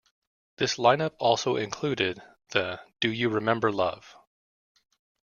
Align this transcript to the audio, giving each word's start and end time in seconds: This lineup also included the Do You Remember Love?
This 0.57 0.77
lineup 0.77 1.11
also 1.19 1.57
included 1.57 2.23
the 2.49 2.81
Do 3.01 3.11
You 3.11 3.29
Remember 3.29 3.71
Love? 3.71 4.15